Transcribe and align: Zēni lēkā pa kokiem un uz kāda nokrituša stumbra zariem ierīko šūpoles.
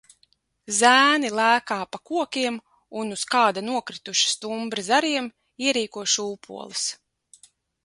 Zēni 0.77 1.29
lēkā 1.39 1.77
pa 1.95 1.99
kokiem 2.11 2.57
un 3.03 3.13
uz 3.17 3.27
kāda 3.35 3.63
nokrituša 3.67 4.33
stumbra 4.33 4.87
zariem 4.89 5.31
ierīko 5.69 6.09
šūpoles. 6.17 6.91